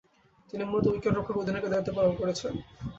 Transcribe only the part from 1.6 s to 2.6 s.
দায়িত্ব পালন করেছেন।